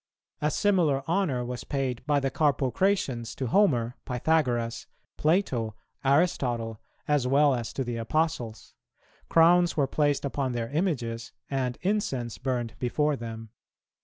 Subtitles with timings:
[0.41, 7.53] A similar honour was paid by the Carpocratians to Homer, Pythagoras, Plato, Aristotle, as well
[7.53, 8.73] as to the Apostles;
[9.29, 13.49] crowns were placed upon their images, and incense burned before them.